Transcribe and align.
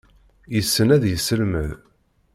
Yessen 0.55 0.87
ad 0.95 1.03
yesselmed. 1.07 1.69